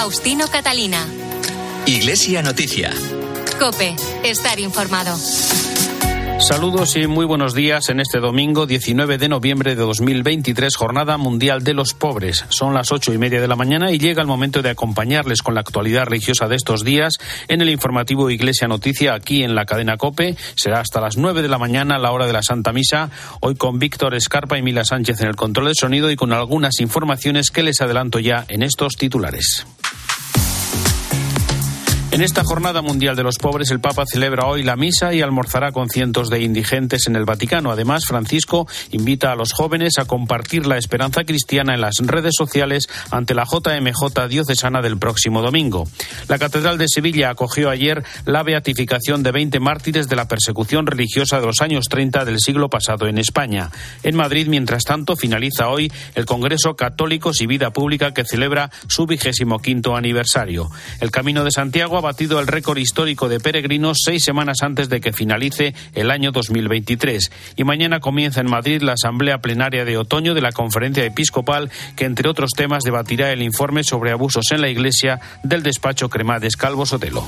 [0.00, 1.06] Faustino Catalina.
[1.84, 2.90] Iglesia Noticia.
[3.58, 5.14] Cope, estar informado.
[6.38, 11.62] Saludos y muy buenos días en este domingo 19 de noviembre de 2023, Jornada Mundial
[11.64, 12.46] de los Pobres.
[12.48, 15.54] Son las ocho y media de la mañana y llega el momento de acompañarles con
[15.54, 19.98] la actualidad religiosa de estos días en el informativo Iglesia Noticia aquí en la cadena
[19.98, 20.34] Cope.
[20.54, 23.10] Será hasta las nueve de la mañana, la hora de la Santa Misa.
[23.40, 26.80] Hoy con Víctor Escarpa y Mila Sánchez en el control de sonido y con algunas
[26.80, 29.66] informaciones que les adelanto ya en estos titulares.
[32.12, 35.70] En esta Jornada Mundial de los Pobres, el Papa celebra hoy la misa y almorzará
[35.70, 37.70] con cientos de indigentes en el Vaticano.
[37.70, 42.88] Además, Francisco invita a los jóvenes a compartir la esperanza cristiana en las redes sociales
[43.12, 45.86] ante la JMJ diocesana del próximo domingo.
[46.26, 51.38] La Catedral de Sevilla acogió ayer la beatificación de 20 mártires de la persecución religiosa
[51.38, 53.70] de los años 30 del siglo pasado en España.
[54.02, 59.06] En Madrid, mientras tanto, finaliza hoy el Congreso Católicos y Vida Pública que celebra su
[59.06, 60.70] vigésimo quinto aniversario.
[61.00, 65.02] El Camino de Santiago ha batido el récord histórico de peregrinos seis semanas antes de
[65.02, 67.30] que finalice el año 2023.
[67.56, 72.06] Y mañana comienza en Madrid la Asamblea Plenaria de Otoño de la Conferencia Episcopal, que
[72.06, 76.86] entre otros temas debatirá el informe sobre abusos en la Iglesia del despacho Cremades Calvo
[76.86, 77.22] Sotelo.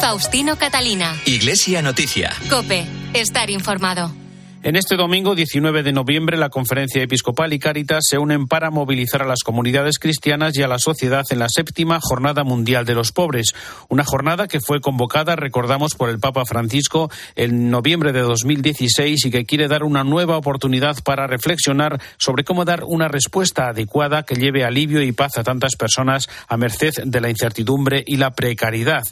[0.00, 1.12] Faustino Catalina.
[1.24, 2.32] Iglesia Noticia.
[2.48, 4.25] Cope, estar informado.
[4.66, 9.22] En este domingo 19 de noviembre, la Conferencia Episcopal y Cáritas se unen para movilizar
[9.22, 13.12] a las comunidades cristianas y a la sociedad en la séptima Jornada Mundial de los
[13.12, 13.54] Pobres.
[13.88, 19.30] Una jornada que fue convocada, recordamos, por el Papa Francisco en noviembre de 2016 y
[19.30, 24.34] que quiere dar una nueva oportunidad para reflexionar sobre cómo dar una respuesta adecuada que
[24.34, 29.04] lleve alivio y paz a tantas personas a merced de la incertidumbre y la precariedad.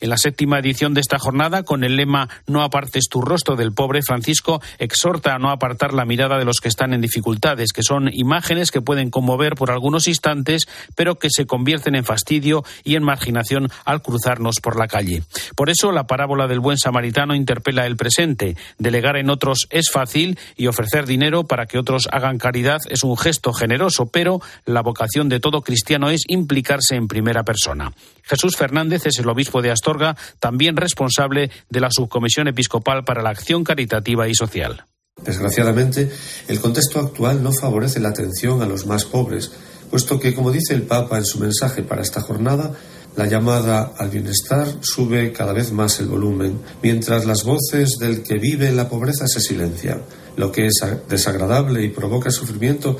[0.00, 3.74] En la séptima edición de esta jornada, con el lema No apartes tu rostro del
[3.74, 4.62] pobre, Francisco
[5.02, 8.70] exhorta a no apartar la mirada de los que están en dificultades, que son imágenes
[8.70, 13.68] que pueden conmover por algunos instantes, pero que se convierten en fastidio y en marginación
[13.84, 15.24] al cruzarnos por la calle.
[15.56, 18.56] Por eso la parábola del buen samaritano interpela el presente.
[18.78, 23.16] Delegar en otros es fácil y ofrecer dinero para que otros hagan caridad es un
[23.16, 27.92] gesto generoso, pero la vocación de todo cristiano es implicarse en primera persona.
[28.22, 33.30] Jesús Fernández es el obispo de Astorga, también responsable de la Subcomisión Episcopal para la
[33.30, 34.84] Acción Caritativa y Social.
[35.20, 36.10] Desgraciadamente,
[36.48, 39.50] el contexto actual no favorece la atención a los más pobres,
[39.90, 42.72] puesto que, como dice el Papa en su mensaje para esta jornada,
[43.14, 48.38] la llamada al bienestar sube cada vez más el volumen, mientras las voces del que
[48.38, 50.02] vive en la pobreza se silencian.
[50.36, 52.96] Lo que es desagradable y provoca sufrimiento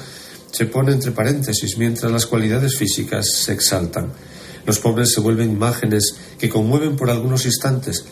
[0.53, 4.13] se pone entre paréntesis, mientras las cualidades físicas se exaltan.
[4.67, 8.05] Los pobres se vuelven imágenes que conmueven por algunos instantes,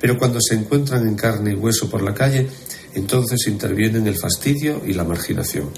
[0.00, 2.48] pero cuando se encuentran en carne y hueso por la calle,
[2.94, 5.70] entonces intervienen el fastidio y la marginación.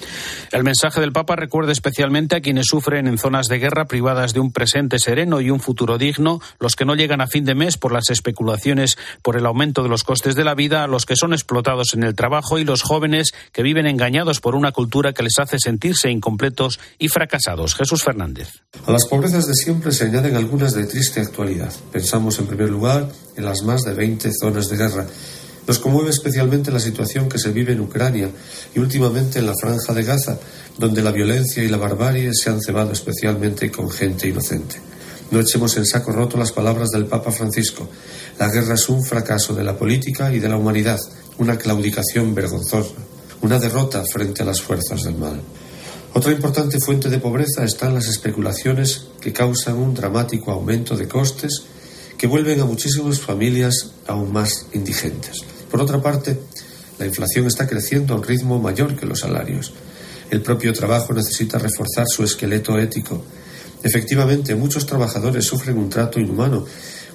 [0.52, 4.40] El mensaje del Papa recuerda especialmente a quienes sufren en zonas de guerra privadas de
[4.40, 7.76] un presente sereno y un futuro digno, los que no llegan a fin de mes
[7.76, 11.32] por las especulaciones por el aumento de los costes de la vida, los que son
[11.32, 15.38] explotados en el trabajo y los jóvenes que viven engañados por una cultura que les
[15.38, 17.74] hace sentirse incompletos y fracasados.
[17.74, 18.48] Jesús Fernández.
[18.86, 21.72] A las pobrezas de siempre se añaden algunas de triste actualidad.
[21.92, 25.06] Pensamos en primer lugar en las más de 20 zonas de guerra
[25.66, 28.30] nos conmueve especialmente la situación que se vive en Ucrania
[28.74, 30.38] y últimamente en la franja de Gaza,
[30.78, 34.76] donde la violencia y la barbarie se han cebado especialmente con gente inocente.
[35.30, 37.88] No echemos en saco roto las palabras del Papa Francisco.
[38.38, 41.00] La guerra es un fracaso de la política y de la humanidad,
[41.38, 42.94] una claudicación vergonzosa,
[43.40, 45.40] una derrota frente a las fuerzas del mal.
[46.12, 51.62] Otra importante fuente de pobreza están las especulaciones que causan un dramático aumento de costes
[52.16, 55.53] que vuelven a muchísimas familias aún más indigentes.
[55.74, 56.38] Por otra parte,
[57.00, 59.72] la inflación está creciendo a un ritmo mayor que los salarios.
[60.30, 63.24] El propio trabajo necesita reforzar su esqueleto ético.
[63.82, 66.64] Efectivamente, muchos trabajadores sufren un trato inhumano,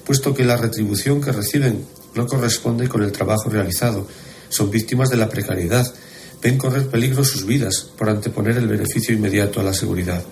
[0.04, 4.06] puesto que la retribución que reciben no corresponde con el trabajo realizado.
[4.50, 5.90] Son víctimas de la precariedad.
[6.42, 10.22] Ven correr peligro sus vidas por anteponer el beneficio inmediato a la seguridad.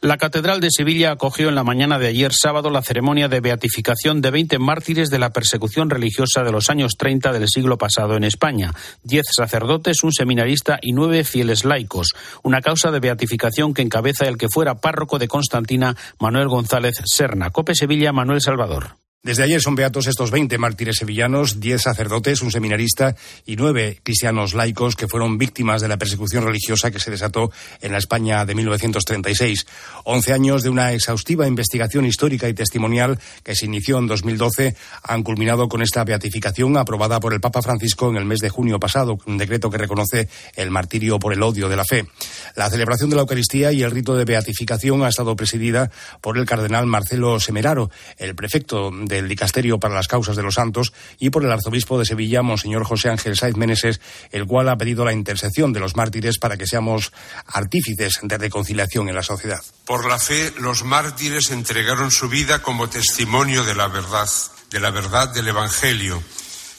[0.00, 4.20] La Catedral de Sevilla acogió en la mañana de ayer sábado la ceremonia de beatificación
[4.20, 8.24] de 20 mártires de la persecución religiosa de los años 30 del siglo pasado en
[8.24, 8.72] España.
[9.02, 12.14] Diez sacerdotes, un seminarista y nueve fieles laicos.
[12.42, 17.50] Una causa de beatificación que encabeza el que fuera párroco de Constantina, Manuel González Serna.
[17.50, 19.05] Cope Sevilla, Manuel Salvador.
[19.22, 24.54] Desde ayer son beatos estos 20 mártires sevillanos, 10 sacerdotes, un seminarista y 9 cristianos
[24.54, 28.54] laicos que fueron víctimas de la persecución religiosa que se desató en la España de
[28.54, 29.66] 1936.
[30.04, 35.24] 11 años de una exhaustiva investigación histórica y testimonial que se inició en 2012 han
[35.24, 39.18] culminado con esta beatificación aprobada por el Papa Francisco en el mes de junio pasado,
[39.26, 42.06] un decreto que reconoce el martirio por el odio de la fe.
[42.54, 45.90] La celebración de la Eucaristía y el rito de beatificación ha estado presidida
[46.20, 50.54] por el cardenal Marcelo Semeraro, el prefecto de del Dicasterio para las Causas de los
[50.54, 54.76] Santos y por el arzobispo de Sevilla, Monseñor José Ángel Saiz Meneses, el cual ha
[54.76, 57.12] pedido la intercesión de los mártires para que seamos
[57.46, 59.60] artífices de reconciliación en la sociedad.
[59.84, 64.28] Por la fe, los mártires entregaron su vida como testimonio de la verdad,
[64.70, 66.22] de la verdad del Evangelio,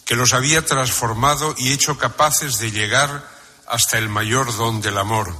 [0.05, 3.27] que los había transformado y hecho capaces de llegar
[3.67, 5.35] hasta el mayor don del amor,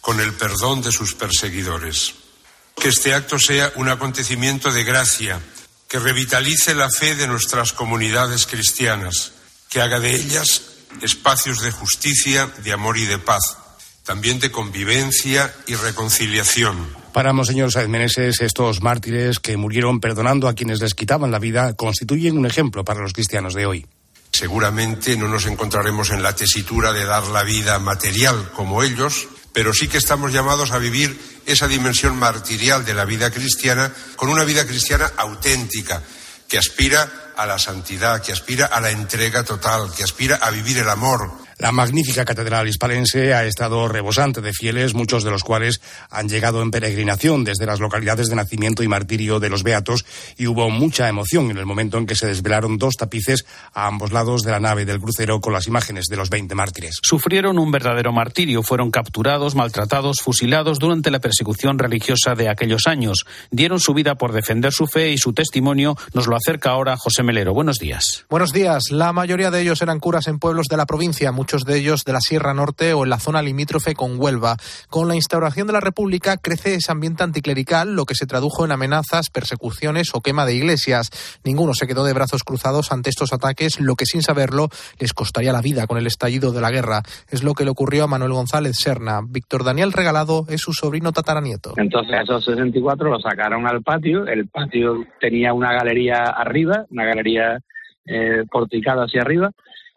[0.00, 2.14] con el perdón de sus perseguidores.
[2.76, 5.40] Que este acto sea un acontecimiento de gracia,
[5.88, 9.32] que revitalice la fe de nuestras comunidades cristianas,
[9.70, 10.62] que haga de ellas
[11.02, 13.56] espacios de justicia, de amor y de paz,
[14.04, 16.94] también de convivencia y reconciliación.
[17.12, 21.72] Para Monseñor Sáenz Meneses, estos mártires que murieron perdonando a quienes les quitaban la vida
[21.72, 23.86] constituyen un ejemplo para los cristianos de hoy.
[24.30, 29.26] Seguramente no nos encontraremos en la tesitura de dar la vida material como ellos,
[29.58, 34.28] pero sí que estamos llamados a vivir esa dimensión martirial de la vida cristiana con
[34.28, 36.00] una vida cristiana auténtica,
[36.46, 40.78] que aspira a la santidad, que aspira a la entrega total, que aspira a vivir
[40.78, 45.80] el amor, la magnífica catedral hispalense ha estado rebosante de fieles, muchos de los cuales
[46.08, 50.04] han llegado en peregrinación desde las localidades de nacimiento y martirio de los Beatos
[50.36, 53.44] y hubo mucha emoción en el momento en que se desvelaron dos tapices
[53.74, 56.98] a ambos lados de la nave del crucero con las imágenes de los 20 mártires.
[57.02, 63.26] Sufrieron un verdadero martirio, fueron capturados, maltratados, fusilados durante la persecución religiosa de aquellos años.
[63.50, 67.24] Dieron su vida por defender su fe y su testimonio nos lo acerca ahora José
[67.24, 67.52] Melero.
[67.52, 68.26] Buenos días.
[68.30, 68.90] Buenos días.
[68.90, 72.12] La mayoría de ellos eran curas en pueblos de la provincia muchos de ellos de
[72.12, 74.56] la Sierra Norte o en la zona limítrofe con Huelva.
[74.90, 78.72] Con la instauración de la República crece ese ambiente anticlerical, lo que se tradujo en
[78.72, 81.08] amenazas, persecuciones o quema de iglesias.
[81.44, 84.68] Ninguno se quedó de brazos cruzados ante estos ataques, lo que sin saberlo
[85.00, 87.00] les costaría la vida con el estallido de la guerra.
[87.30, 89.20] Es lo que le ocurrió a Manuel González Serna.
[89.26, 91.72] Víctor Daniel Regalado es su sobrino tataranieto.
[91.78, 94.26] Entonces a esos 64 lo sacaron al patio.
[94.26, 97.58] El patio tenía una galería arriba, una galería
[98.04, 99.50] eh, porticada hacia arriba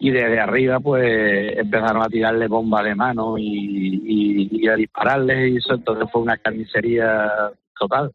[0.04, 5.58] y desde arriba pues empezaron a tirarle bombas de mano y, y, a dispararle y
[5.58, 7.32] eso entonces fue una carnicería
[7.80, 8.12] total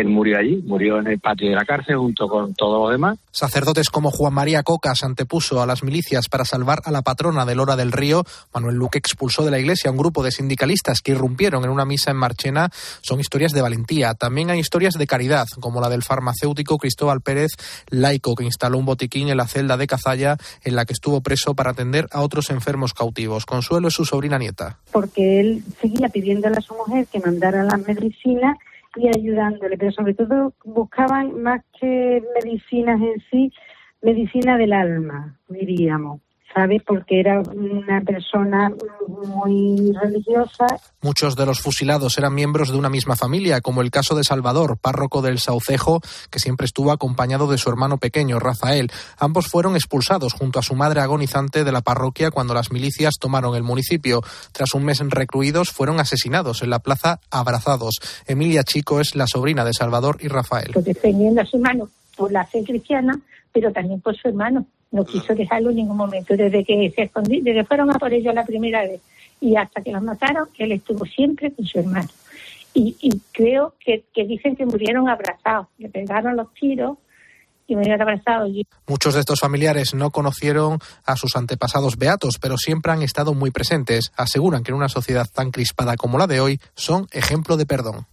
[0.00, 3.18] él murió allí, murió en el patio de la cárcel junto con todos los demás.
[3.30, 7.54] Sacerdotes como Juan María Cocas antepuso a las milicias para salvar a la patrona de
[7.54, 8.24] Lora del Río.
[8.54, 11.84] Manuel Luque expulsó de la iglesia a un grupo de sindicalistas que irrumpieron en una
[11.84, 12.70] misa en Marchena.
[13.02, 14.14] Son historias de valentía.
[14.14, 17.52] También hay historias de caridad, como la del farmacéutico Cristóbal Pérez,
[17.88, 21.54] laico, que instaló un botiquín en la celda de Cazalla, en la que estuvo preso
[21.54, 23.46] para atender a otros enfermos cautivos.
[23.46, 24.78] Consuelo es su sobrina nieta.
[24.92, 28.56] Porque él seguía pidiéndole a su mujer que mandara las medicinas
[28.96, 33.52] y ayudándole, pero sobre todo buscaban más que medicinas en sí,
[34.02, 36.20] medicina del alma, diríamos.
[36.56, 36.82] ¿Sabes?
[36.86, 38.72] Porque era una persona
[39.06, 40.66] muy religiosa.
[41.02, 44.78] Muchos de los fusilados eran miembros de una misma familia, como el caso de Salvador,
[44.78, 46.00] párroco del Saucejo,
[46.30, 48.90] que siempre estuvo acompañado de su hermano pequeño, Rafael.
[49.18, 53.54] Ambos fueron expulsados junto a su madre agonizante de la parroquia cuando las milicias tomaron
[53.54, 54.22] el municipio.
[54.52, 57.96] Tras un mes recluidos, fueron asesinados en la plaza Abrazados.
[58.26, 60.70] Emilia Chico es la sobrina de Salvador y Rafael.
[60.72, 63.20] Pues defendiendo a su hermano por la fe cristiana,
[63.56, 66.36] pero también por su hermano no quiso dejarlo en ningún momento.
[66.36, 69.00] Desde que se escondí, desde que fueron a por ellos la primera vez
[69.40, 72.08] y hasta que los mataron, él estuvo siempre con su hermano.
[72.74, 76.98] Y, creo que, dicen que murieron abrazados, le pegaron los tiros
[77.66, 78.50] y murieron abrazados.
[78.86, 83.50] Muchos de estos familiares no conocieron a sus antepasados beatos, pero siempre han estado muy
[83.50, 84.12] presentes.
[84.18, 88.06] Aseguran que en una sociedad tan crispada como la de hoy son ejemplo de perdón.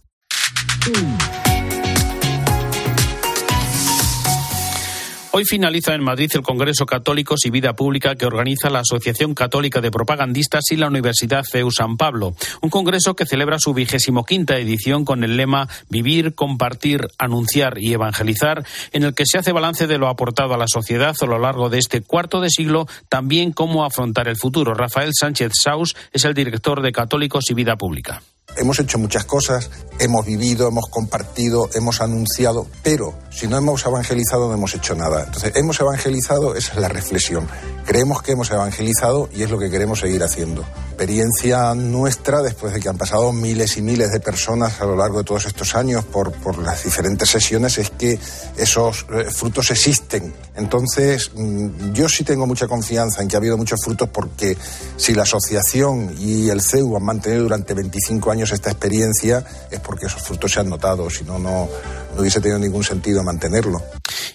[5.36, 9.80] Hoy finaliza en Madrid el Congreso Católicos y Vida Pública que organiza la Asociación Católica
[9.80, 12.36] de Propagandistas y la Universidad CEU San Pablo.
[12.60, 17.92] Un congreso que celebra su vigésimo quinta edición con el lema Vivir, compartir, anunciar y
[17.92, 21.40] evangelizar, en el que se hace balance de lo aportado a la sociedad a lo
[21.40, 24.72] largo de este cuarto de siglo, también cómo afrontar el futuro.
[24.72, 28.22] Rafael Sánchez Saus es el director de Católicos y Vida Pública.
[28.56, 34.48] Hemos hecho muchas cosas, hemos vivido, hemos compartido, hemos anunciado, pero si no hemos evangelizado
[34.48, 35.24] no hemos hecho nada.
[35.24, 37.46] Entonces, hemos evangelizado, esa es la reflexión.
[37.84, 40.64] Creemos que hemos evangelizado y es lo que queremos seguir haciendo.
[40.88, 45.18] Experiencia nuestra, después de que han pasado miles y miles de personas a lo largo
[45.18, 48.18] de todos estos años por, por las diferentes sesiones, es que
[48.56, 50.32] esos eh, frutos existen.
[50.56, 54.56] Entonces, mm, yo sí tengo mucha confianza en que ha habido muchos frutos porque
[54.96, 60.06] si la asociación y el CEU han mantenido durante 25 años esta experiencia, es porque
[60.06, 61.68] esos frutos se han notado, si no, no
[62.16, 63.82] hubiese tenido ningún sentido mantenerlo.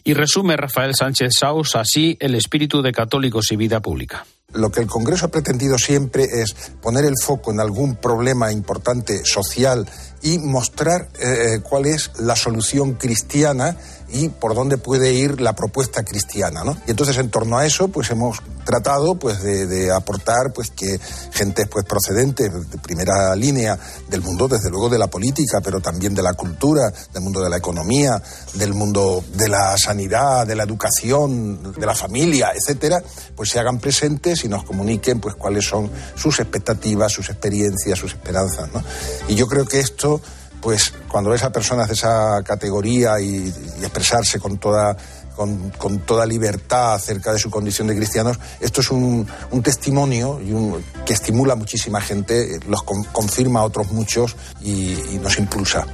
[0.03, 4.25] Y resume Rafael Sánchez Saus así el espíritu de católicos y vida pública.
[4.53, 9.23] Lo que el Congreso ha pretendido siempre es poner el foco en algún problema importante
[9.23, 9.87] social
[10.21, 13.77] y mostrar eh, cuál es la solución cristiana
[14.11, 16.75] y por dónde puede ir la propuesta cristiana, ¿no?
[16.87, 20.99] Y entonces en torno a eso, pues hemos tratado, pues de, aportar, pues que
[21.31, 23.77] gente pues procedente de primera línea
[24.09, 27.49] del mundo, desde luego de la política, pero también de la cultura, del mundo de
[27.49, 28.21] la economía,
[28.55, 33.01] del mundo de la sanidad, de la educación, de la familia, etcétera,
[33.35, 38.13] pues se hagan presentes y nos comuniquen, pues cuáles son sus expectativas, sus experiencias, sus
[38.13, 38.69] esperanzas.
[39.27, 40.21] Y yo creo que esto
[40.61, 43.47] pues cuando ves a personas de esa categoría y,
[43.81, 44.95] expresarse con toda,
[45.35, 49.27] con, toda libertad acerca de su condición de cristianos, esto es un,
[49.63, 55.87] testimonio y que estimula a muchísima gente, los confirma a otros muchos y nos impulsa.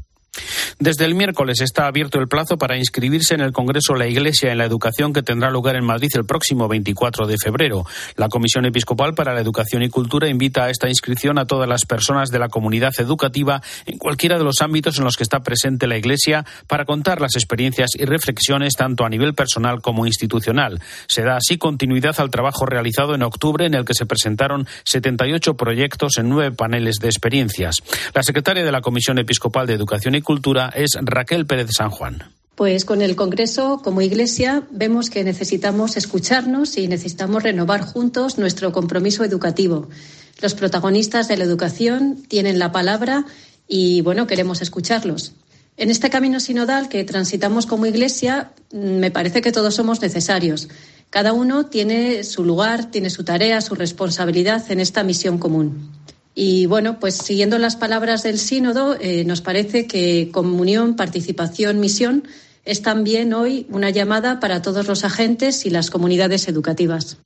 [0.80, 4.58] Desde el miércoles está abierto el plazo para inscribirse en el Congreso La Iglesia en
[4.58, 7.86] la Educación que tendrá lugar en Madrid el próximo 24 de febrero.
[8.16, 11.86] La Comisión Episcopal para la Educación y Cultura invita a esta inscripción a todas las
[11.86, 15.88] personas de la comunidad educativa en cualquiera de los ámbitos en los que está presente
[15.88, 20.82] la Iglesia para contar las experiencias y reflexiones tanto a nivel personal como institucional.
[21.08, 25.56] Se da así continuidad al trabajo realizado en octubre en el que se presentaron 78
[25.56, 27.78] proyectos en nueve paneles de experiencias.
[28.14, 32.36] La secretaria de la Comisión Episcopal de Educación y Cultura es Raquel Pérez San Juan.
[32.56, 38.72] Pues con el Congreso, como Iglesia, vemos que necesitamos escucharnos y necesitamos renovar juntos nuestro
[38.72, 39.90] compromiso educativo.
[40.42, 43.26] Los protagonistas de la educación tienen la palabra
[43.68, 45.34] y, bueno, queremos escucharlos.
[45.78, 50.70] En este camino sinodal que transitamos como Iglesia, me parece que todos somos necesarios.
[51.10, 55.92] Cada uno tiene su lugar, tiene su tarea, su responsabilidad en esta misión común.
[56.36, 62.28] Y bueno, pues siguiendo las palabras del sínodo, eh, nos parece que comunión, participación, misión
[62.66, 67.18] es también hoy una llamada para todos los agentes y las comunidades educativas.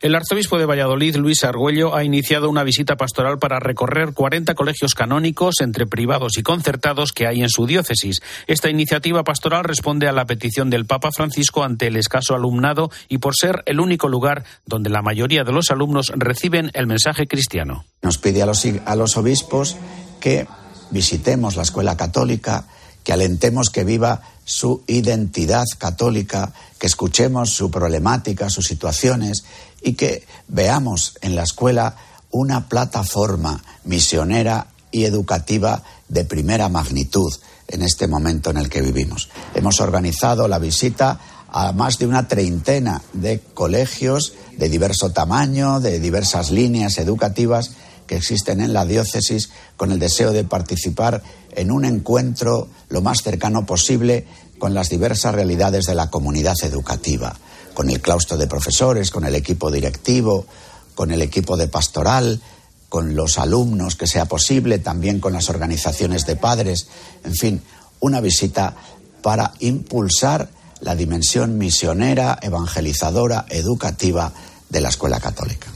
[0.00, 4.92] El arzobispo de Valladolid, Luis Argüello, ha iniciado una visita pastoral para recorrer 40 colegios
[4.94, 8.20] canónicos entre privados y concertados que hay en su diócesis.
[8.46, 13.18] Esta iniciativa pastoral responde a la petición del Papa Francisco ante el escaso alumnado y
[13.18, 17.86] por ser el único lugar donde la mayoría de los alumnos reciben el mensaje cristiano.
[18.02, 19.78] Nos pide a los, a los obispos
[20.20, 20.46] que
[20.90, 22.66] visitemos la escuela católica,
[23.06, 29.44] que alentemos que viva su identidad católica, que escuchemos su problemática, sus situaciones
[29.80, 31.94] y que veamos en la escuela
[32.32, 37.32] una plataforma misionera y educativa de primera magnitud
[37.68, 39.28] en este momento en el que vivimos.
[39.54, 41.20] Hemos organizado la visita
[41.52, 47.70] a más de una treintena de colegios de diverso tamaño, de diversas líneas educativas
[48.06, 51.22] que existen en la diócesis con el deseo de participar
[51.52, 54.26] en un encuentro lo más cercano posible
[54.58, 57.36] con las diversas realidades de la comunidad educativa
[57.76, 60.46] con el claustro de profesores, con el equipo directivo,
[60.94, 62.40] con el equipo de pastoral,
[62.88, 66.88] con los alumnos que sea posible, también con las organizaciones de padres,
[67.22, 67.62] en fin,
[68.00, 68.74] una visita
[69.20, 70.48] para impulsar
[70.80, 74.32] la dimensión misionera, evangelizadora, educativa
[74.70, 75.75] de la escuela católica.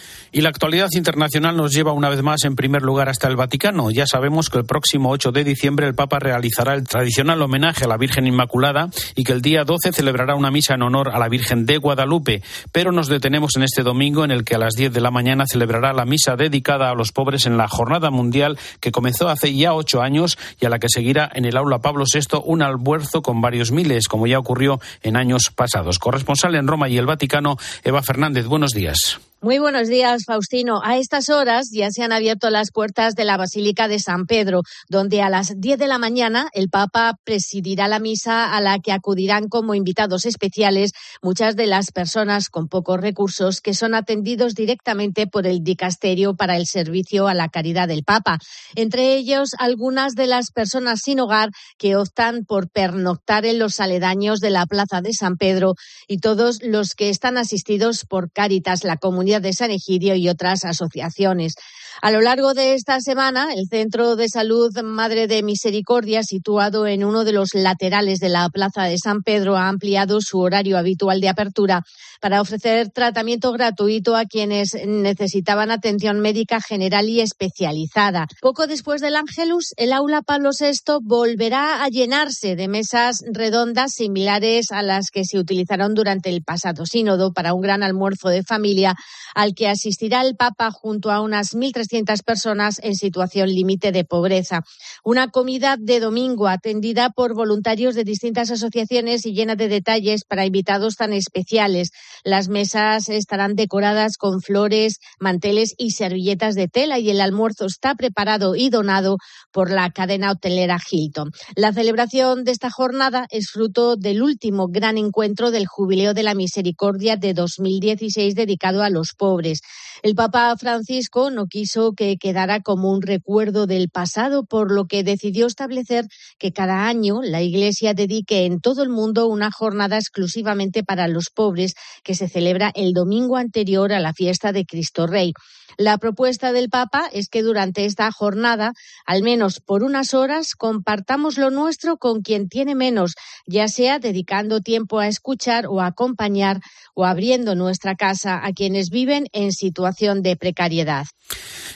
[0.33, 3.91] Y la actualidad internacional nos lleva una vez más en primer lugar hasta el Vaticano.
[3.91, 7.89] Ya sabemos que el próximo 8 de diciembre el Papa realizará el tradicional homenaje a
[7.89, 11.27] la Virgen Inmaculada y que el día 12 celebrará una misa en honor a la
[11.27, 12.41] Virgen de Guadalupe.
[12.71, 15.43] Pero nos detenemos en este domingo en el que a las 10 de la mañana
[15.45, 19.73] celebrará la misa dedicada a los pobres en la Jornada Mundial que comenzó hace ya
[19.73, 23.41] ocho años y a la que seguirá en el aula Pablo VI un almuerzo con
[23.41, 25.99] varios miles, como ya ocurrió en años pasados.
[25.99, 28.45] Corresponsal en Roma y el Vaticano, Eva Fernández.
[28.45, 29.19] Buenos días.
[29.43, 30.81] Muy buenos días, Faustino.
[30.83, 34.61] A estas horas ya se han abierto las puertas de la Basílica de San Pedro,
[34.87, 38.91] donde a las 10 de la mañana el Papa presidirá la misa a la que
[38.91, 40.91] acudirán como invitados especiales
[41.23, 46.55] muchas de las personas con pocos recursos que son atendidos directamente por el Dicasterio para
[46.55, 48.37] el Servicio a la Caridad del Papa.
[48.75, 54.39] Entre ellos, algunas de las personas sin hogar que optan por pernoctar en los aledaños
[54.39, 55.73] de la Plaza de San Pedro
[56.07, 60.65] y todos los que están asistidos por Cáritas, la comunidad de San Egidio y otras
[60.65, 61.55] asociaciones.
[62.01, 67.03] A lo largo de esta semana, el Centro de Salud Madre de Misericordia, situado en
[67.03, 71.21] uno de los laterales de la Plaza de San Pedro, ha ampliado su horario habitual
[71.21, 71.83] de apertura
[72.21, 78.27] para ofrecer tratamiento gratuito a quienes necesitaban atención médica general y especializada.
[78.39, 84.71] Poco después del Ángelus, el aula Pablo VI volverá a llenarse de mesas redondas similares
[84.71, 88.95] a las que se utilizaron durante el pasado sínodo para un gran almuerzo de familia
[89.33, 94.61] al que asistirá el Papa junto a unas 1.300 personas en situación límite de pobreza.
[95.03, 100.45] Una comida de domingo atendida por voluntarios de distintas asociaciones y llena de detalles para
[100.45, 101.91] invitados tan especiales.
[102.23, 107.95] Las mesas estarán decoradas con flores, manteles y servilletas de tela y el almuerzo está
[107.95, 109.17] preparado y donado
[109.51, 111.31] por la cadena hotelera Hilton.
[111.55, 116.35] La celebración de esta jornada es fruto del último gran encuentro del Jubileo de la
[116.35, 119.61] Misericordia de 2016 dedicado a los pobres.
[120.03, 125.03] El Papa Francisco no quiso que quedara como un recuerdo del pasado, por lo que
[125.03, 126.05] decidió establecer
[126.39, 131.29] que cada año la Iglesia dedique en todo el mundo una jornada exclusivamente para los
[131.29, 131.73] pobres
[132.15, 135.33] se celebra el domingo anterior a la fiesta de Cristo Rey.
[135.77, 138.73] La propuesta del Papa es que durante esta jornada,
[139.05, 143.15] al menos por unas horas, compartamos lo nuestro con quien tiene menos,
[143.47, 146.59] ya sea dedicando tiempo a escuchar o a acompañar
[146.93, 151.05] o abriendo nuestra casa a quienes viven en situación de precariedad.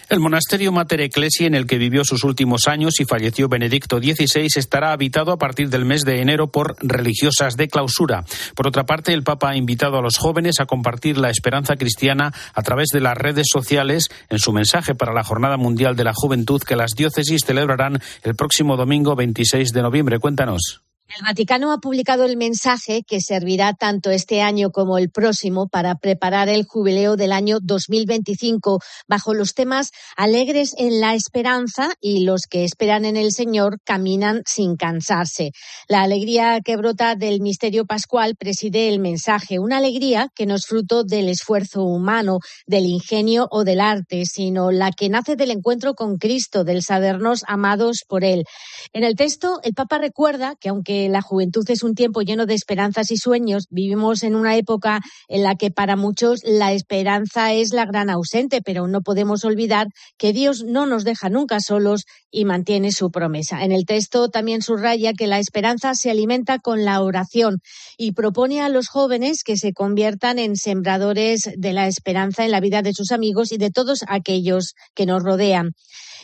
[0.07, 4.48] El monasterio Mater Ecclesi, en el que vivió sus últimos años y falleció Benedicto XVI,
[4.55, 8.24] estará habitado a partir del mes de enero por religiosas de clausura.
[8.55, 12.34] Por otra parte, el Papa ha invitado a los jóvenes a compartir la esperanza cristiana
[12.53, 16.13] a través de las redes sociales en su mensaje para la Jornada Mundial de la
[16.13, 20.19] Juventud que las diócesis celebrarán el próximo domingo 26 de noviembre.
[20.19, 20.81] Cuéntanos.
[21.08, 25.96] El Vaticano ha publicado el mensaje que servirá tanto este año como el próximo para
[25.96, 32.48] preparar el jubileo del año 2025 bajo los temas alegres en la esperanza y los
[32.48, 35.52] que esperan en el Señor caminan sin cansarse.
[35.88, 40.66] La alegría que brota del misterio pascual preside el mensaje, una alegría que no es
[40.66, 45.94] fruto del esfuerzo humano, del ingenio o del arte, sino la que nace del encuentro
[45.94, 48.44] con Cristo, del sabernos amados por Él.
[48.91, 52.53] En el texto, el Papa recuerda que aunque la juventud es un tiempo lleno de
[52.53, 53.65] esperanzas y sueños.
[53.69, 58.62] Vivimos en una época en la que para muchos la esperanza es la gran ausente,
[58.62, 63.63] pero no podemos olvidar que Dios no nos deja nunca solos y mantiene su promesa.
[63.63, 67.60] En el texto también subraya que la esperanza se alimenta con la oración
[67.97, 72.60] y propone a los jóvenes que se conviertan en sembradores de la esperanza en la
[72.60, 75.71] vida de sus amigos y de todos aquellos que nos rodean.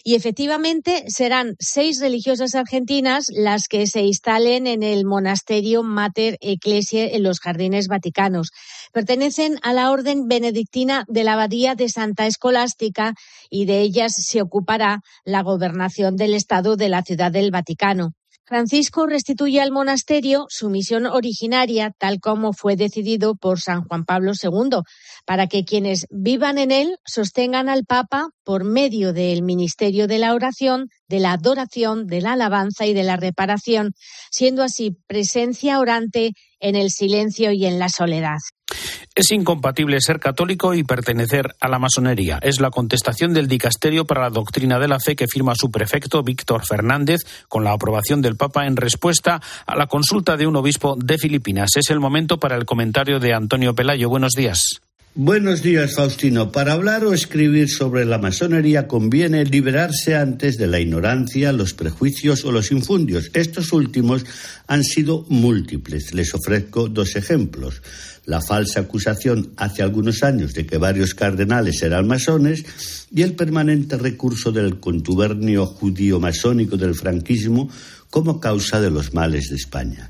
[0.03, 7.15] Y efectivamente serán seis religiosas argentinas las que se instalen en el monasterio Mater Ecclesiae
[7.15, 8.51] en los Jardines Vaticanos.
[8.93, 13.13] Pertenecen a la orden benedictina de la Abadía de Santa Escolástica
[13.49, 18.13] y de ellas se ocupará la gobernación del Estado de la Ciudad del Vaticano.
[18.51, 24.33] Francisco restituye al monasterio su misión originaria, tal como fue decidido por San Juan Pablo
[24.33, 24.81] II,
[25.25, 30.33] para que quienes vivan en él sostengan al Papa por medio del ministerio de la
[30.33, 33.93] oración, de la adoración, de la alabanza y de la reparación,
[34.31, 38.37] siendo así presencia orante en el silencio y en la soledad.
[39.13, 42.39] Es incompatible ser católico y pertenecer a la masonería.
[42.41, 46.23] Es la contestación del Dicasterio para la Doctrina de la Fe que firma su prefecto
[46.23, 50.95] Víctor Fernández con la aprobación del Papa en respuesta a la consulta de un obispo
[50.97, 51.71] de Filipinas.
[51.75, 54.07] Es el momento para el comentario de Antonio Pelayo.
[54.07, 54.81] Buenos días.
[55.13, 56.53] Buenos días, Faustino.
[56.53, 62.45] Para hablar o escribir sobre la masonería conviene liberarse antes de la ignorancia, los prejuicios
[62.45, 63.29] o los infundios.
[63.33, 64.23] Estos últimos
[64.67, 66.13] han sido múltiples.
[66.13, 67.81] Les ofrezco dos ejemplos.
[68.23, 72.63] La falsa acusación hace algunos años de que varios cardenales eran masones
[73.13, 77.69] y el permanente recurso del contubernio judío masónico del franquismo
[78.09, 80.09] como causa de los males de España.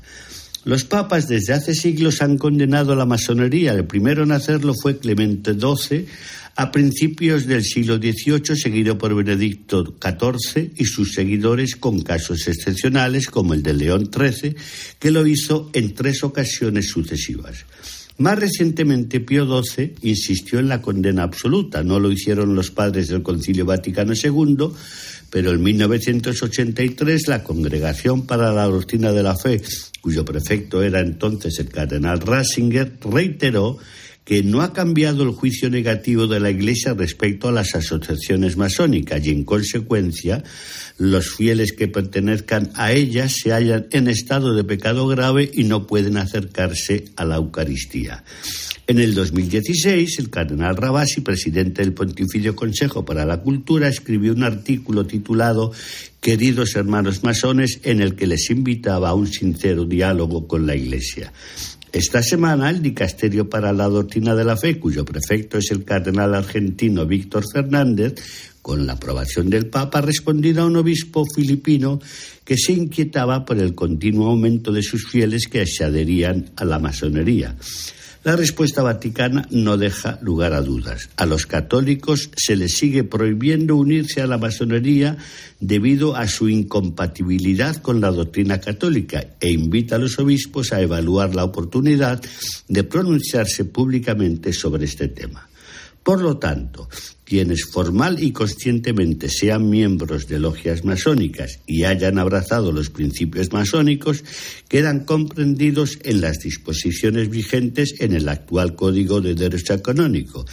[0.64, 3.72] Los papas desde hace siglos han condenado la masonería.
[3.72, 6.06] El primero en hacerlo fue Clemente XII
[6.54, 13.26] a principios del siglo XVIII, seguido por Benedicto XIV y sus seguidores con casos excepcionales
[13.26, 14.54] como el de León XIII,
[14.98, 17.64] que lo hizo en tres ocasiones sucesivas.
[18.18, 21.82] Más recientemente, Pío XII insistió en la condena absoluta.
[21.82, 24.68] No lo hicieron los padres del Concilio Vaticano II,
[25.32, 29.62] pero en 1983 la Congregación para la Doctrina de la Fe,
[30.02, 33.78] cuyo prefecto era entonces el cardenal Ratzinger, reiteró
[34.24, 39.24] que no ha cambiado el juicio negativo de la Iglesia respecto a las asociaciones masónicas
[39.26, 40.44] y, en consecuencia,
[40.98, 45.86] los fieles que pertenezcan a ellas se hallan en estado de pecado grave y no
[45.86, 48.22] pueden acercarse a la Eucaristía.
[48.86, 54.44] En el 2016, el cardenal Rabasi, presidente del Pontificio Consejo para la Cultura, escribió un
[54.44, 55.72] artículo titulado
[56.20, 61.32] Queridos hermanos masones, en el que les invitaba a un sincero diálogo con la Iglesia.
[61.92, 66.34] Esta semana, el Dicasterio para la Doctrina de la Fe, cuyo prefecto es el cardenal
[66.34, 68.14] argentino Víctor Fernández,
[68.62, 72.00] con la aprobación del Papa, ha respondido a un obispo filipino
[72.46, 76.78] que se inquietaba por el continuo aumento de sus fieles que se adherían a la
[76.78, 77.56] masonería.
[78.24, 81.10] La respuesta vaticana no deja lugar a dudas.
[81.16, 85.16] A los católicos se les sigue prohibiendo unirse a la masonería
[85.58, 91.34] debido a su incompatibilidad con la doctrina católica e invita a los obispos a evaluar
[91.34, 92.22] la oportunidad
[92.68, 95.48] de pronunciarse públicamente sobre este tema.
[96.02, 96.88] Por lo tanto,
[97.24, 104.24] quienes formal y conscientemente sean miembros de logias masónicas y hayan abrazado los principios masónicos
[104.68, 110.44] quedan comprendidos en las disposiciones vigentes en el actual Código de Derecho Canónico,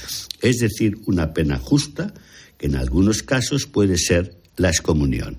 [0.42, 2.14] es decir, una pena justa
[2.58, 5.38] que en algunos casos puede ser la excomunión.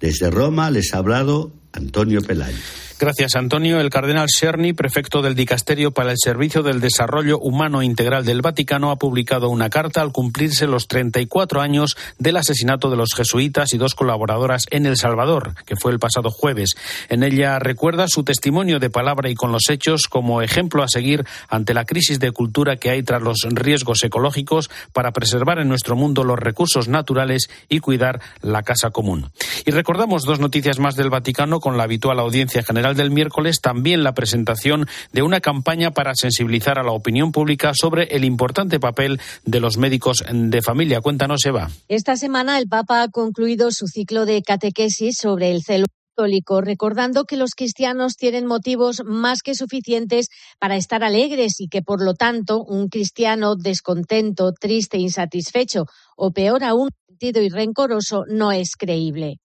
[0.00, 2.58] Desde Roma les ha hablado Antonio Pelayo.
[2.98, 3.78] Gracias, Antonio.
[3.78, 8.90] El cardenal Cerny, prefecto del Dicasterio para el Servicio del Desarrollo Humano Integral del Vaticano,
[8.90, 13.76] ha publicado una carta al cumplirse los 34 años del asesinato de los jesuitas y
[13.76, 16.74] dos colaboradoras en El Salvador, que fue el pasado jueves.
[17.10, 21.26] En ella recuerda su testimonio de palabra y con los hechos como ejemplo a seguir
[21.50, 25.96] ante la crisis de cultura que hay tras los riesgos ecológicos para preservar en nuestro
[25.96, 29.30] mundo los recursos naturales y cuidar la casa común.
[29.66, 34.04] Y recordamos dos noticias más del Vaticano con la habitual audiencia general del miércoles también
[34.04, 39.20] la presentación de una campaña para sensibilizar a la opinión pública sobre el importante papel
[39.44, 41.00] de los médicos de familia.
[41.00, 41.70] Cuéntanos, Eva.
[41.88, 47.24] Esta semana el Papa ha concluido su ciclo de catequesis sobre el celo católico, recordando
[47.24, 52.14] que los cristianos tienen motivos más que suficientes para estar alegres y que, por lo
[52.14, 55.84] tanto, un cristiano descontento, triste, insatisfecho
[56.16, 59.38] o peor aún, sentido y rencoroso no es creíble.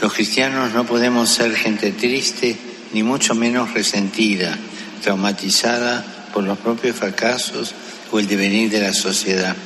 [0.00, 2.56] Los cristianos no podemos ser gente triste,
[2.92, 4.56] ni mucho menos resentida,
[5.02, 7.74] traumatizada por los propios fracasos
[8.12, 9.56] o el devenir de la sociedad.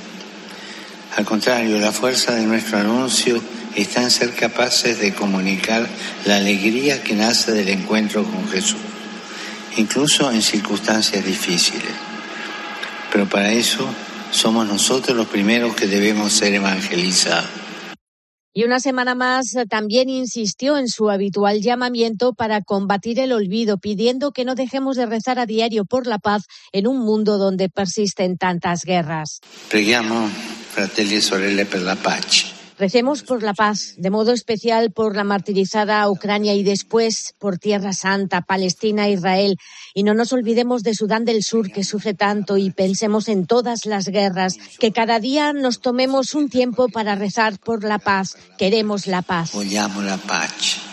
[1.14, 3.42] Al contrario, la fuerza de nuestro anuncio
[3.74, 5.86] está en ser capaces de comunicar
[6.24, 8.80] la alegría que nace del encuentro con Jesús,
[9.76, 11.92] incluso en circunstancias difíciles.
[13.12, 13.86] Pero para eso
[14.30, 17.66] somos nosotros los primeros que debemos ser evangelizados.
[18.56, 23.76] Y una semana más eh, también insistió en su habitual llamamiento para combatir el olvido,
[23.76, 27.68] pidiendo que no dejemos de rezar a diario por la paz en un mundo donde
[27.68, 29.40] persisten tantas guerras.
[29.68, 30.30] Preghiamo,
[30.72, 32.55] fratelli e sorelle, per la pace.
[32.78, 37.94] Recemos por la paz, de modo especial por la martirizada Ucrania y después por Tierra
[37.94, 39.56] Santa, Palestina, Israel.
[39.94, 43.86] Y no nos olvidemos de Sudán del Sur, que sufre tanto, y pensemos en todas
[43.86, 48.36] las guerras, que cada día nos tomemos un tiempo para rezar por la paz.
[48.58, 49.54] Queremos la paz.
[50.02, 50.85] la paz.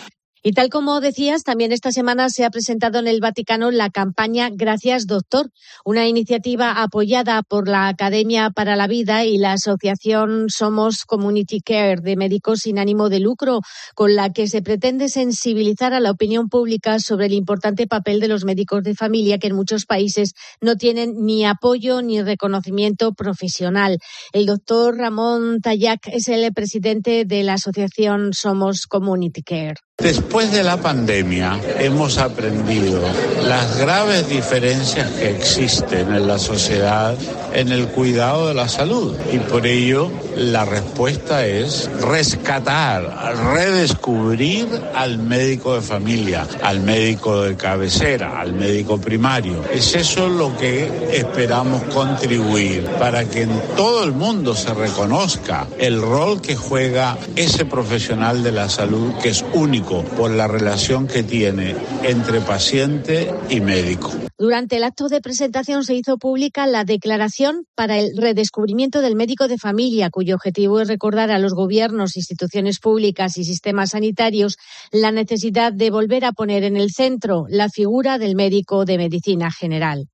[0.46, 4.50] Y tal como decías, también esta semana se ha presentado en el Vaticano la campaña
[4.52, 5.50] Gracias Doctor,
[5.86, 12.02] una iniciativa apoyada por la Academia para la Vida y la Asociación Somos Community Care
[12.02, 13.60] de Médicos sin ánimo de lucro,
[13.94, 18.28] con la que se pretende sensibilizar a la opinión pública sobre el importante papel de
[18.28, 23.96] los médicos de familia que en muchos países no tienen ni apoyo ni reconocimiento profesional.
[24.34, 29.76] El doctor Ramón Tayac es el presidente de la Asociación Somos Community Care.
[29.98, 33.00] Después de la pandemia hemos aprendido
[33.44, 37.14] las graves diferencias que existen en la sociedad
[37.54, 45.18] en el cuidado de la salud y por ello la respuesta es rescatar, redescubrir al
[45.18, 49.64] médico de familia, al médico de cabecera, al médico primario.
[49.72, 56.00] Es eso lo que esperamos contribuir para que en todo el mundo se reconozca el
[56.02, 61.22] rol que juega ese profesional de la salud que es único por la relación que
[61.22, 64.23] tiene entre paciente y médico.
[64.36, 69.46] Durante el acto de presentación se hizo pública la declaración para el redescubrimiento del médico
[69.46, 74.56] de familia, cuyo objetivo es recordar a los gobiernos, instituciones públicas y sistemas sanitarios
[74.90, 79.52] la necesidad de volver a poner en el centro la figura del médico de medicina
[79.52, 80.08] general.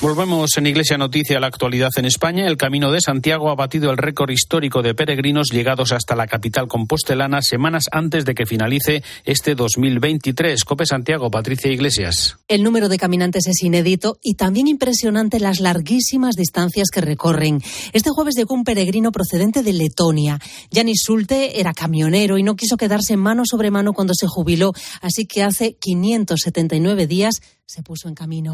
[0.00, 2.46] Volvemos en Iglesia Noticia a la actualidad en España.
[2.46, 6.68] El Camino de Santiago ha batido el récord histórico de peregrinos llegados hasta la capital
[6.68, 10.62] compostelana semanas antes de que finalice este 2023.
[10.62, 12.38] Cope Santiago, Patricia Iglesias.
[12.46, 17.60] El número de caminantes es inédito y también impresionante las larguísimas distancias que recorren.
[17.92, 20.38] Este jueves llegó un peregrino procedente de Letonia.
[20.70, 25.26] Yanis Sulte era camionero y no quiso quedarse mano sobre mano cuando se jubiló, así
[25.26, 28.52] que hace 579 días se puso en camino.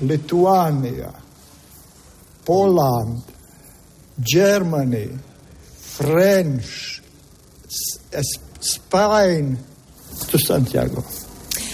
[0.00, 1.12] Lituania,
[2.44, 3.22] Poland,
[4.18, 5.10] Germany,
[5.80, 7.00] French,
[8.60, 9.58] Spain,
[10.28, 11.02] to Santiago.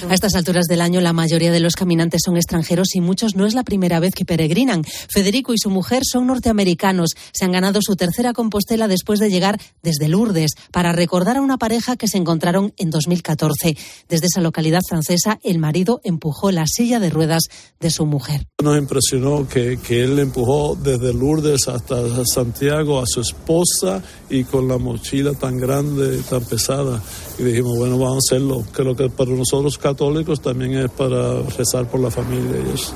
[0.08, 3.46] A estas alturas del año la mayoría de los caminantes son extranjeros y muchos no
[3.46, 4.84] es la primera vez que peregrinan.
[4.84, 7.16] Federico y su mujer son norteamericanos.
[7.32, 11.58] Se han ganado su tercera Compostela después de llegar desde Lourdes para recordar a una
[11.58, 13.76] pareja que se encontraron en 2014.
[14.08, 17.44] Desde esa localidad francesa el marido empujó la silla de ruedas
[17.80, 18.46] de su mujer.
[18.62, 24.68] Nos impresionó que, que él empujó desde Lourdes hasta Santiago a su esposa y con
[24.68, 27.02] la mochila tan grande, tan pesada.
[27.38, 28.64] Y dijimos, bueno, vamos a hacerlo.
[28.72, 32.92] Creo que para nosotros católicos también es para rezar por la familia y eso.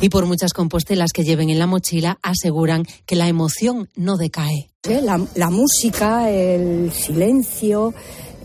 [0.00, 4.70] Y por muchas compostelas que lleven en la mochila, aseguran que la emoción no decae.
[4.84, 7.92] La, la música, el silencio,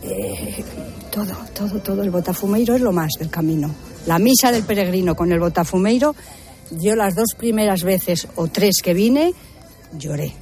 [0.02, 0.64] eh,
[1.12, 2.02] todo, todo, todo.
[2.02, 3.74] El botafumeiro es lo más del camino.
[4.08, 6.16] La misa del peregrino con el botafumeiro,
[6.72, 9.34] yo las dos primeras veces o tres que vine,
[9.98, 10.34] lloré.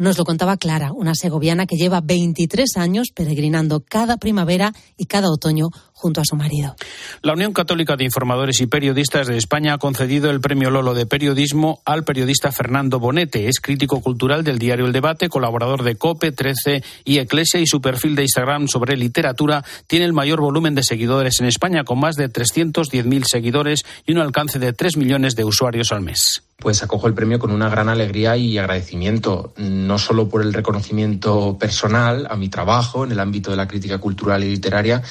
[0.00, 5.30] Nos lo contaba Clara, una segoviana que lleva 23 años peregrinando cada primavera y cada
[5.30, 5.68] otoño
[6.00, 6.74] junto a su marido.
[7.22, 11.04] La Unión Católica de Informadores y Periodistas de España ha concedido el premio Lolo de
[11.04, 13.48] Periodismo al periodista Fernando Bonete.
[13.48, 17.82] Es crítico cultural del diario El Debate, colaborador de COPE, 13 y Eclesia y su
[17.82, 22.16] perfil de Instagram sobre literatura tiene el mayor volumen de seguidores en España, con más
[22.16, 27.06] de 310.000 seguidores y un alcance de 3 millones de usuarios al mes pues acojo
[27.06, 32.36] el premio con una gran alegría y agradecimiento, no solo por el reconocimiento personal a
[32.36, 35.02] mi trabajo en el ámbito de la crítica cultural y literaria,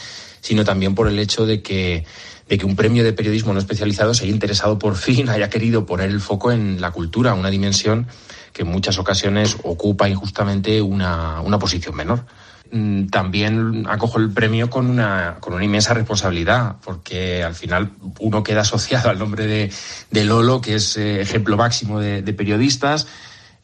[0.41, 2.05] sino también por el hecho de que,
[2.47, 5.85] de que un premio de periodismo no especializado se haya interesado por fin, haya querido
[5.85, 8.07] poner el foco en la cultura, una dimensión
[8.53, 12.25] que en muchas ocasiones ocupa injustamente una, una posición menor.
[12.71, 18.43] Mm, también acojo el premio con una, con una inmensa responsabilidad, porque al final uno
[18.43, 19.71] queda asociado al nombre de,
[20.11, 23.07] de Lolo, que es eh, ejemplo máximo de, de periodistas,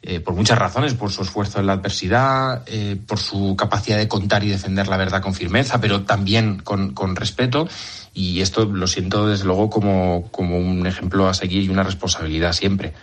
[0.02, 4.06] eh, por muchas razones, por su esfuerzo en la adversidad, eh, por su capacidad de
[4.06, 7.68] contar y defender la verdad con firmeza, pero también con, respeto.
[8.14, 12.52] Y esto lo siento desde luego como, como un ejemplo a seguir y una responsabilidad
[12.52, 12.94] siempre.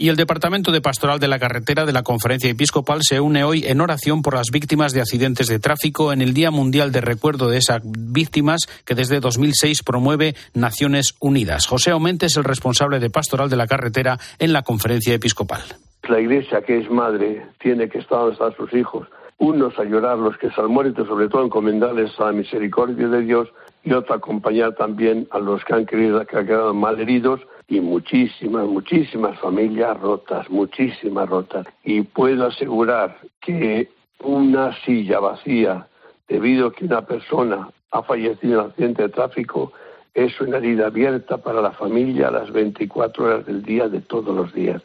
[0.00, 3.64] Y el Departamento de Pastoral de la Carretera de la Conferencia Episcopal se une hoy
[3.66, 7.48] en oración por las víctimas de accidentes de tráfico en el Día Mundial de Recuerdo
[7.48, 11.66] de esas víctimas que desde 2006 promueve Naciones Unidas.
[11.66, 15.64] José Aumente es el responsable de Pastoral de la Carretera en la Conferencia Episcopal.
[16.08, 20.38] La iglesia que es madre tiene que estar están sus hijos, unos a llorar los
[20.38, 23.48] que se han muerto, sobre todo encomendarles a la misericordia de Dios,
[23.84, 27.80] y otro acompañar también a los que han, querido, que han quedado mal heridos y
[27.80, 31.66] muchísimas, muchísimas familias rotas, muchísimas rotas.
[31.84, 33.88] Y puedo asegurar que
[34.22, 35.86] una silla vacía
[36.26, 39.72] debido a que una persona ha fallecido en un accidente de tráfico
[40.14, 44.34] es una herida abierta para la familia a las 24 horas del día de todos
[44.34, 44.82] los días.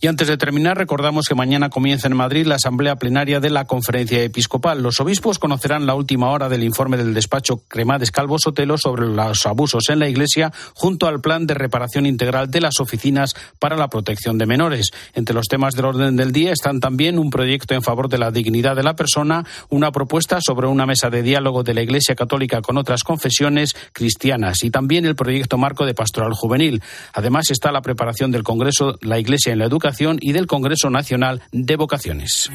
[0.00, 3.64] Y antes de terminar, recordamos que mañana comienza en Madrid la asamblea plenaria de la
[3.64, 4.82] Conferencia Episcopal.
[4.82, 9.46] Los obispos conocerán la última hora del informe del despacho Cremades Calvo Sotelo sobre los
[9.46, 13.88] abusos en la Iglesia junto al plan de reparación integral de las oficinas para la
[13.88, 14.90] protección de menores.
[15.14, 18.30] Entre los temas del orden del día están también un proyecto en favor de la
[18.30, 22.60] dignidad de la persona, una propuesta sobre una mesa de diálogo de la Iglesia Católica
[22.60, 26.82] con otras confesiones cristianas y también el proyecto marco de pastoral juvenil.
[27.12, 31.42] Además está la preparación del Congreso La Iglesia en la Educación y del Congreso Nacional
[31.52, 32.50] de Vocaciones.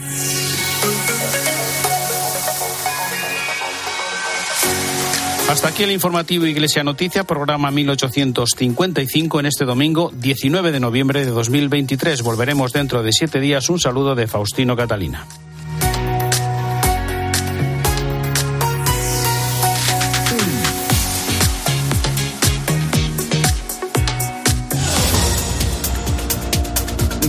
[5.50, 11.32] Hasta aquí el informativo Iglesia Noticia, programa 1855 en este domingo 19 de noviembre de
[11.32, 12.22] 2023.
[12.22, 13.68] Volveremos dentro de siete días.
[13.72, 15.26] Un saludo de Faustino Catalina.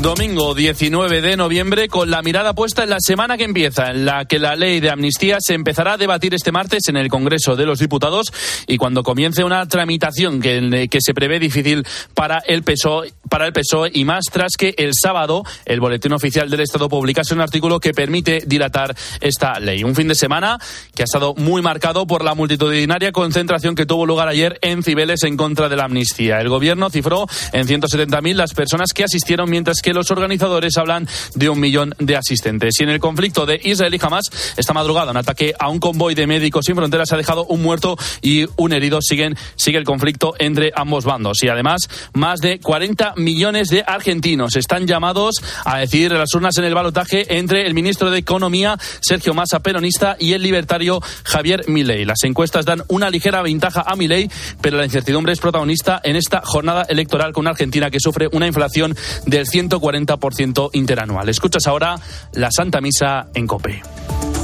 [0.01, 4.25] Domingo 19 de noviembre con la mirada puesta en la semana que empieza, en la
[4.25, 7.67] que la ley de amnistía se empezará a debatir este martes en el Congreso de
[7.67, 8.33] los Diputados
[8.67, 13.53] y cuando comience una tramitación que, que se prevé difícil para el PSOE para el
[13.53, 17.79] PSOE y más tras que el sábado el Boletín Oficial del Estado publicase un artículo
[17.79, 19.85] que permite dilatar esta ley.
[19.85, 20.59] Un fin de semana
[20.95, 25.23] que ha estado muy marcado por la multitudinaria concentración que tuvo lugar ayer en Cibeles
[25.23, 26.41] en contra de la amnistía.
[26.41, 31.49] El gobierno cifró en 170.000 las personas que asistieron mientras que los organizadores hablan de
[31.49, 32.75] un millón de asistentes.
[32.81, 34.27] Y en el conflicto de Israel y Hamas,
[34.57, 37.97] esta madrugada un ataque a un convoy de médicos sin fronteras ha dejado un muerto
[38.23, 39.01] y un herido.
[39.03, 41.43] Siguen, sigue el conflicto entre ambos bandos.
[41.43, 46.65] Y además, más de 40 millones de argentinos están llamados a decidir las urnas en
[46.65, 52.05] el balotaje entre el ministro de Economía, Sergio Massa, peronista, y el libertario Javier Milei.
[52.05, 56.43] Las encuestas dan una ligera ventaja a Milei, pero la incertidumbre es protagonista en esta
[56.45, 59.47] jornada electoral con Argentina que sufre una inflación del
[59.81, 61.29] 140% interanual.
[61.29, 61.97] Escuchas ahora
[62.33, 64.40] la Santa Misa en COPE.